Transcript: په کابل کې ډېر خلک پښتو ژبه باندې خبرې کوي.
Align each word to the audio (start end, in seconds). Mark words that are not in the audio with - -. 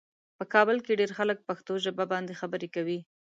په 0.37 0.43
کابل 0.53 0.77
کې 0.85 0.97
ډېر 0.99 1.11
خلک 1.17 1.37
پښتو 1.47 1.73
ژبه 1.85 2.05
باندې 2.11 2.37
خبرې 2.41 2.67
کوي. 2.75 2.99